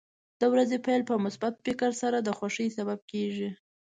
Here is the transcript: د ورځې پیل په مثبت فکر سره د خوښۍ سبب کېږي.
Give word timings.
د 0.39 0.43
ورځې 0.53 0.77
پیل 0.85 1.01
په 1.09 1.15
مثبت 1.25 1.53
فکر 1.65 1.89
سره 2.01 2.17
د 2.21 2.29
خوښۍ 2.37 2.67
سبب 2.77 2.99
کېږي. 3.11 3.49